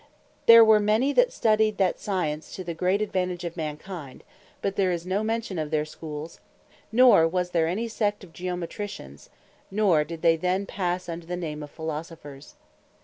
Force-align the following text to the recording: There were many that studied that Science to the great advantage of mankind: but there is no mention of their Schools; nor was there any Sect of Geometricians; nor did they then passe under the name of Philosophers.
There 0.47 0.65
were 0.65 0.79
many 0.79 1.13
that 1.13 1.31
studied 1.31 1.77
that 1.77 1.99
Science 1.99 2.55
to 2.55 2.63
the 2.63 2.73
great 2.73 3.03
advantage 3.03 3.43
of 3.43 3.55
mankind: 3.55 4.23
but 4.59 4.75
there 4.75 4.91
is 4.91 5.05
no 5.05 5.21
mention 5.21 5.59
of 5.59 5.69
their 5.69 5.85
Schools; 5.85 6.39
nor 6.91 7.27
was 7.27 7.51
there 7.51 7.67
any 7.67 7.87
Sect 7.87 8.23
of 8.23 8.33
Geometricians; 8.33 9.29
nor 9.69 10.03
did 10.03 10.23
they 10.23 10.37
then 10.37 10.65
passe 10.65 11.07
under 11.07 11.27
the 11.27 11.37
name 11.37 11.61
of 11.61 11.69
Philosophers. 11.69 12.55